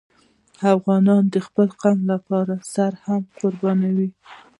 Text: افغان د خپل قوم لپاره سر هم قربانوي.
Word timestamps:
افغان 0.75 1.07
د 1.33 1.35
خپل 1.47 1.67
قوم 1.81 1.99
لپاره 2.11 2.53
سر 2.73 2.91
هم 3.05 3.21
قربانوي. 3.37 4.09